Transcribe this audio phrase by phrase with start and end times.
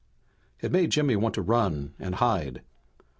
[0.61, 2.63] It made Jimmy want to run and hide.